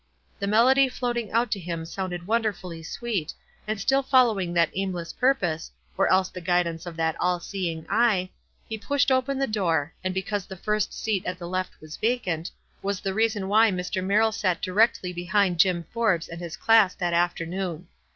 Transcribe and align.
The 0.39 0.47
melody 0.47 0.89
floating 0.89 1.31
out 1.31 1.51
to 1.51 1.59
him 1.59 1.85
sounded 1.85 2.25
wonderfully 2.25 2.81
sweet, 2.81 3.35
and 3.67 3.79
still 3.79 4.01
following 4.01 4.51
that 4.53 4.71
aimless 4.73 5.13
purpose, 5.13 5.69
or 5.95 6.11
else 6.11 6.29
the 6.29 6.41
guidance 6.41 6.87
of 6.87 6.95
that 6.95 7.15
All 7.19 7.39
seeing 7.39 7.85
Eye, 7.87 8.31
he 8.67 8.79
pushed 8.79 9.11
open 9.11 9.37
the 9.37 9.45
door, 9.45 9.93
and 10.03 10.11
because 10.11 10.47
the 10.47 10.57
first 10.57 10.91
seat 10.91 11.23
at 11.27 11.37
the 11.37 11.47
left 11.47 11.79
was 11.79 11.97
vacant, 11.97 12.49
was 12.81 12.99
the 12.99 13.13
reason 13.13 13.47
why 13.47 13.69
Mr. 13.69 14.03
Merrill 14.03 14.31
sat 14.31 14.59
directly 14.59 15.13
behind 15.13 15.59
Jim 15.59 15.83
Forbes 15.93 16.27
and 16.27 16.41
his 16.41 16.57
class 16.57 16.95
that 16.95 17.13
afternoon. 17.13 17.87